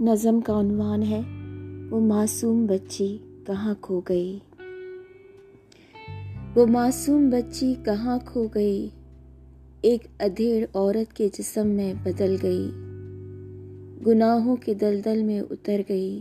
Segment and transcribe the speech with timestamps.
[0.00, 1.20] نظم کا عنوان ہے،
[1.90, 4.38] وہ معصوم بچی کہاں کھو گئی؟
[6.54, 8.88] وہ معصوم بچی کہاں کھو گئی؟
[9.80, 12.70] ایک ادھیڑ عورت کے جسم میں بدل گئی۔
[14.06, 16.20] گناہوں کے دلدل میں اتر گئی۔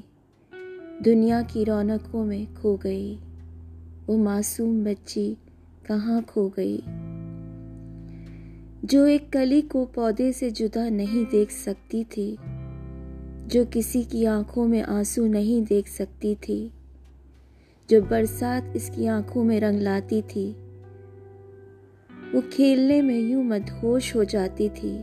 [1.06, 3.16] دنیا کی رونقوں میں کھو گئی۔
[4.07, 5.34] وہ معصوم بچی
[5.88, 6.82] کہاں کھو گئی؟
[8.84, 12.36] جو ایک کلی کو پودے سے جدا نہیں دیکھ سکتی تھی
[13.52, 16.70] جو کسی کی آنکھوں میں آنسو نہیں دیکھ سکتی تھی،
[17.88, 20.54] جو برسات اس کی آنکھوں میں رنگ لاتی تھی۔
[22.34, 24.98] وہ کھیلنے میں یوں مدہوش ہو جاتی تھی۔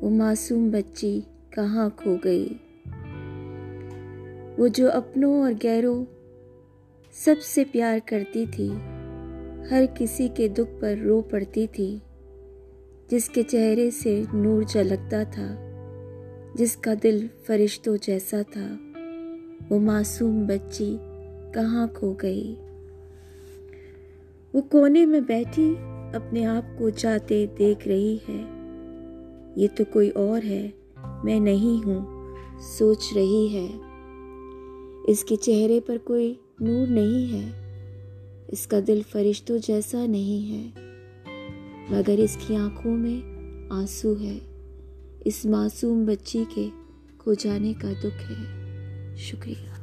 [0.00, 2.48] وہ معصوم بچی کہاں کھو گئی۔
[4.58, 6.04] وہ جو اپنوں اور گیروں
[7.12, 8.70] سب سے پیار کرتی تھی،
[9.70, 11.98] ہر کسی کے دکھ پر رو پڑتی تھی،
[13.08, 15.71] جس کے چہرے سے نور جلکتا تھا۔
[16.54, 18.76] جس کا دل فرشتوں جیسا تھا،
[19.70, 20.96] وہ معصوم بچی
[21.54, 22.54] کہاں کھو گئی؟
[24.52, 25.74] وہ کونے میں بیٹھی
[26.12, 28.44] اپنے آپ کو جاتے دیکھ رہی ہے۔
[29.56, 30.70] یہ تو کوئی اور ہے،
[31.24, 32.34] میں نہیں ہوں،
[32.78, 33.78] سوچ رہی ہے۔
[35.06, 37.50] اس کے چہرے پر کوئی نور نہیں ہے۔
[38.48, 40.90] اس کا دل فرشتوں جیسا نہیں ہے،
[41.90, 43.20] مگر اس کی آنکھوں میں
[43.70, 44.38] آنسو ہے۔
[45.24, 46.68] اس معصوم بچی کے
[47.18, 49.81] کھو جانے کا دکھ ہے۔ شکریہ۔